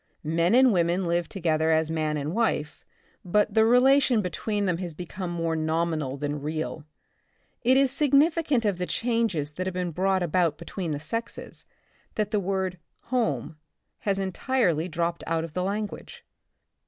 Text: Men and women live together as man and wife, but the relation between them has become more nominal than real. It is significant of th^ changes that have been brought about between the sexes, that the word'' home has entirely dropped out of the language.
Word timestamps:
Men 0.23 0.55
and 0.55 0.73
women 0.73 1.05
live 1.05 1.29
together 1.29 1.69
as 1.69 1.91
man 1.91 2.17
and 2.17 2.33
wife, 2.33 2.83
but 3.23 3.53
the 3.53 3.63
relation 3.63 4.23
between 4.23 4.65
them 4.65 4.79
has 4.79 4.95
become 4.95 5.29
more 5.29 5.55
nominal 5.55 6.17
than 6.17 6.41
real. 6.41 6.85
It 7.61 7.77
is 7.77 7.91
significant 7.91 8.65
of 8.65 8.79
th^ 8.79 8.89
changes 8.89 9.53
that 9.53 9.67
have 9.67 9.75
been 9.75 9.91
brought 9.91 10.23
about 10.23 10.57
between 10.57 10.89
the 10.89 10.99
sexes, 10.99 11.67
that 12.15 12.31
the 12.31 12.39
word'' 12.39 12.79
home 13.13 13.57
has 13.99 14.17
entirely 14.17 14.87
dropped 14.87 15.23
out 15.27 15.43
of 15.43 15.53
the 15.53 15.61
language. 15.63 16.25